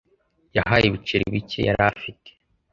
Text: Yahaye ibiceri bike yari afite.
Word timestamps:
Yahaye 0.57 0.85
ibiceri 0.87 1.25
bike 1.33 1.59
yari 1.67 1.81
afite. 1.91 2.29